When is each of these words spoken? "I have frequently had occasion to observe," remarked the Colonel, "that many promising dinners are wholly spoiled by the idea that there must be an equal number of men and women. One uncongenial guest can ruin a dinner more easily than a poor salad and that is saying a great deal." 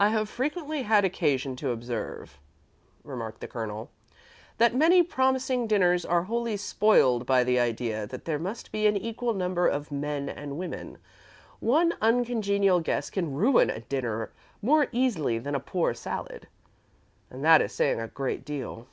"I 0.00 0.08
have 0.08 0.30
frequently 0.30 0.84
had 0.84 1.04
occasion 1.04 1.54
to 1.56 1.68
observe," 1.68 2.38
remarked 3.02 3.42
the 3.42 3.46
Colonel, 3.46 3.90
"that 4.56 4.74
many 4.74 5.02
promising 5.02 5.66
dinners 5.66 6.06
are 6.06 6.22
wholly 6.22 6.56
spoiled 6.56 7.26
by 7.26 7.44
the 7.44 7.60
idea 7.60 8.06
that 8.06 8.24
there 8.24 8.38
must 8.38 8.72
be 8.72 8.86
an 8.86 8.96
equal 8.96 9.34
number 9.34 9.66
of 9.68 9.92
men 9.92 10.30
and 10.30 10.56
women. 10.56 10.96
One 11.60 11.92
uncongenial 12.00 12.80
guest 12.80 13.12
can 13.12 13.34
ruin 13.34 13.68
a 13.68 13.80
dinner 13.80 14.30
more 14.62 14.86
easily 14.92 15.38
than 15.38 15.54
a 15.54 15.60
poor 15.60 15.92
salad 15.92 16.48
and 17.28 17.44
that 17.44 17.60
is 17.60 17.70
saying 17.74 18.00
a 18.00 18.08
great 18.08 18.46
deal." 18.46 18.86